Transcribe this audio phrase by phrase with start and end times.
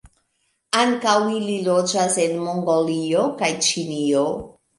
[0.83, 4.27] Ankaŭ ili loĝas en Mongolio kaj Ĉinio.